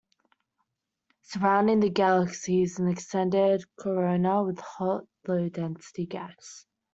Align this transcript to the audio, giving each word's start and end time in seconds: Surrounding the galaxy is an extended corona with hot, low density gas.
Surrounding 1.21 1.79
the 1.79 1.91
galaxy 1.91 2.63
is 2.63 2.79
an 2.79 2.87
extended 2.87 3.63
corona 3.77 4.41
with 4.43 4.57
hot, 4.57 5.03
low 5.27 5.47
density 5.47 6.07
gas. 6.07 6.65